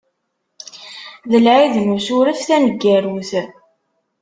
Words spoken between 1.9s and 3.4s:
Usuref taneggarut.